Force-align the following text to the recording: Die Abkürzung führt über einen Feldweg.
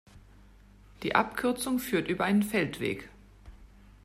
Die 1.03 1.13
Abkürzung 1.13 1.77
führt 1.77 2.07
über 2.07 2.23
einen 2.25 2.41
Feldweg. 2.41 3.07